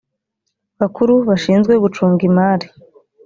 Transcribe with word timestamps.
bakuru 0.79 1.13
bashinzwe 1.27 1.73
gucunga 1.83 2.21
imari 2.29 2.67